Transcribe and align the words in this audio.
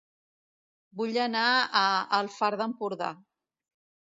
Vull 1.01 1.19
anar 1.25 1.43
a 1.83 1.83
El 2.21 2.31
Far 2.39 2.51
d'Empordà 2.63 3.13